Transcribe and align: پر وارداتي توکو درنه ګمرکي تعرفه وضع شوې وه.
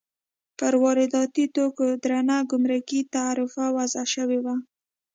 پر 0.59 0.73
وارداتي 0.83 1.45
توکو 1.55 1.85
درنه 2.03 2.37
ګمرکي 2.51 2.99
تعرفه 3.15 3.65
وضع 3.77 4.03
شوې 4.13 4.39
وه. 4.45 4.55